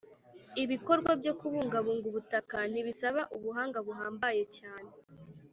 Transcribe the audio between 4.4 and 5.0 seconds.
cyane